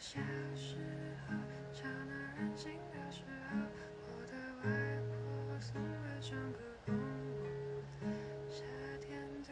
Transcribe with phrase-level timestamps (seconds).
[0.00, 0.20] 小
[0.54, 0.76] 时
[1.26, 1.34] 候，
[1.74, 3.58] 吵闹任性的时候，
[4.06, 4.32] 我的
[4.62, 4.64] 外
[5.10, 5.84] 婆送我
[6.20, 7.42] 整个童年。
[8.48, 8.62] 夏
[9.00, 9.10] 天
[9.42, 9.48] 的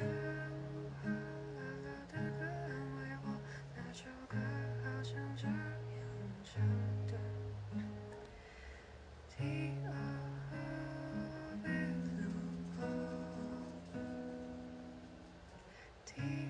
[0.52, 3.26] 午后，姥姥的歌安慰我，
[3.74, 4.38] 那首歌
[4.84, 5.52] 好像这样
[6.44, 6.62] 唱
[7.08, 7.12] 的
[9.28, 9.82] ：Till
[16.04, 16.45] 波。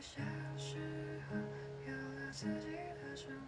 [0.00, 0.20] 小
[0.56, 0.76] 时
[1.28, 1.36] 候
[1.84, 2.68] 有了自己
[3.02, 3.26] 的生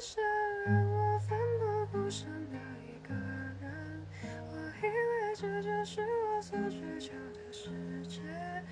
[0.00, 0.20] 是
[0.66, 4.06] 让我奋不顾身的一个人，
[4.50, 4.52] 我
[4.82, 7.70] 以为这就是我所追求的世
[8.06, 8.20] 界，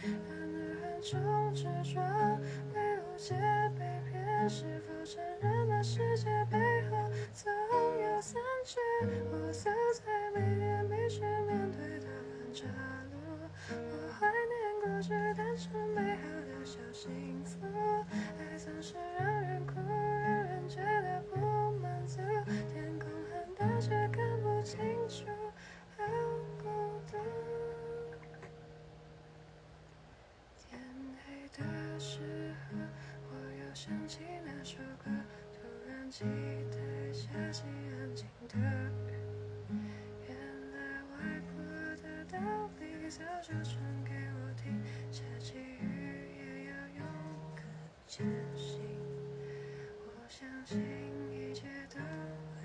[0.03, 1.65] 然而横冲直
[1.95, 2.41] 撞，
[2.73, 3.35] 被误解
[3.79, 3.81] 被
[4.11, 6.59] 骗，是否承认那世界背
[6.91, 6.97] 后
[7.33, 7.51] 总
[8.03, 8.81] 有残缺？
[9.33, 11.21] 我走在每天必须
[33.85, 35.11] 想起那首歌，
[35.53, 36.25] 突然期
[36.73, 38.57] 待下起安静的
[39.69, 39.77] 雨。
[40.27, 40.35] 原
[40.73, 41.63] 来外婆
[42.03, 42.39] 的道
[42.81, 45.85] 理早就传给我听，下起雨
[46.39, 47.05] 也要勇
[47.55, 47.67] 敢
[48.07, 48.25] 前
[48.57, 48.81] 行。
[50.07, 50.81] 我相信
[51.31, 52.65] 一切都会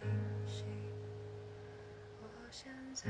[0.00, 0.10] 平
[0.48, 0.64] 息。
[2.20, 3.08] 我现在